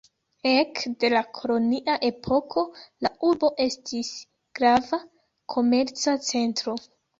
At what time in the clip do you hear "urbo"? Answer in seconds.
3.29-3.53